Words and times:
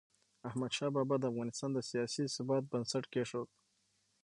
احمدشاه 0.49 0.89
بابا 0.95 1.15
د 1.19 1.23
افغانستان 1.31 1.69
د 1.73 1.79
سیاسي 1.89 2.23
ثبات 2.35 2.63
بنسټ 2.71 3.03
کېښود. 3.13 3.49